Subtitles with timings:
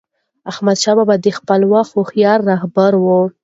[0.51, 3.05] احمدشاه بابا د خپل وخت هوښیار رهبر و.